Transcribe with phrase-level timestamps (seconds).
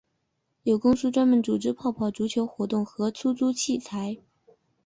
[0.63, 4.17] 有公司专门组织泡泡足球活动和出租器材。